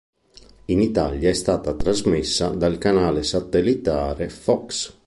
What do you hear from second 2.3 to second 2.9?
dal